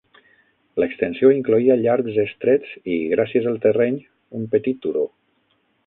L'extensió 0.83 1.29
incloïa 1.33 1.77
llargs 1.81 2.17
estrets 2.25 2.73
i 2.95 2.99
gràcies 3.13 3.53
al 3.53 3.63
terreny, 3.67 4.01
un 4.41 4.53
petit 4.57 4.85
turó. 4.89 5.07